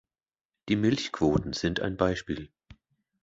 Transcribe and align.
Die 0.67 0.75
Milchquoten 0.75 1.53
sind 1.53 1.79
ein 1.79 1.95
Beispiel. 1.95 2.49